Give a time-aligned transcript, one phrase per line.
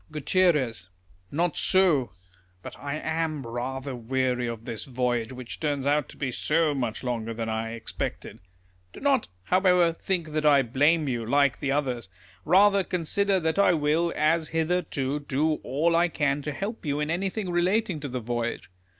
[0.11, 0.87] Gut.
[1.29, 2.09] Not so.
[2.63, 7.03] But I am rather weary of this voyage, wliich turns out to be so much
[7.03, 8.39] longer than I expected.
[8.93, 12.09] Do not, liowever, think that I blame you, like the others.
[12.47, 17.11] Kather, consider that I will, as hitherto, do all I can to help you in
[17.11, 18.71] anything relating to the voyage.